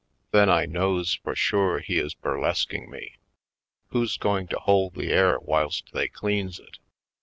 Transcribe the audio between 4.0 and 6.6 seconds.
going to hold the air whilst they cleans